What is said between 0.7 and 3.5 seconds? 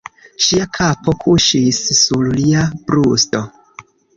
kapo kuŝis sur lia brusto.